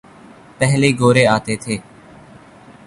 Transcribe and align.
پہلے 0.57 0.89
گورے 0.99 1.25
آتے 1.35 1.55
تھے۔ 1.63 1.75